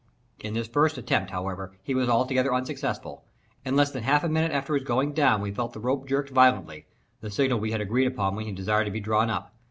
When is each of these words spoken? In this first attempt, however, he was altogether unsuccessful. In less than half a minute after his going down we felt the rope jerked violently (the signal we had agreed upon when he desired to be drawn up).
In 0.39 0.55
this 0.55 0.67
first 0.67 0.97
attempt, 0.97 1.29
however, 1.29 1.73
he 1.83 1.93
was 1.93 2.09
altogether 2.09 2.51
unsuccessful. 2.55 3.23
In 3.63 3.75
less 3.75 3.91
than 3.91 4.01
half 4.01 4.23
a 4.23 4.29
minute 4.29 4.51
after 4.51 4.73
his 4.73 4.83
going 4.83 5.13
down 5.13 5.41
we 5.43 5.51
felt 5.51 5.73
the 5.73 5.79
rope 5.79 6.07
jerked 6.07 6.31
violently 6.31 6.87
(the 7.19 7.29
signal 7.29 7.59
we 7.59 7.71
had 7.71 7.81
agreed 7.81 8.07
upon 8.07 8.33
when 8.35 8.47
he 8.47 8.51
desired 8.51 8.85
to 8.85 8.89
be 8.91 8.99
drawn 8.99 9.29
up). 9.29 9.53